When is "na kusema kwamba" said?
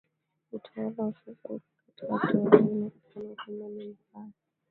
2.79-3.67